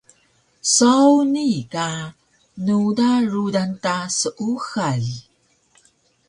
Saw 0.75 1.11
nii 1.33 1.59
ka 1.73 1.87
nuda 2.65 3.09
rudan 3.31 3.71
ta 3.83 3.95
seuxal 4.19 5.03